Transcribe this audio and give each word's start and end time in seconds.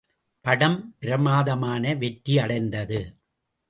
படம் 0.45 0.95
பிரமாதமான 0.99 1.93
வெற்றியடைந்தது. 1.93 3.01